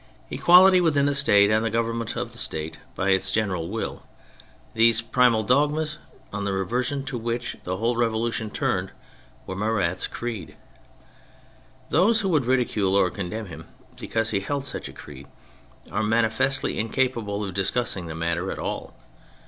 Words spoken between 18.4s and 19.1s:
at all.